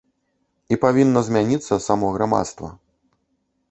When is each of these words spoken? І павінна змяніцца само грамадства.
І 0.75 0.79
павінна 0.85 1.23
змяніцца 1.29 1.81
само 1.91 2.07
грамадства. 2.19 2.67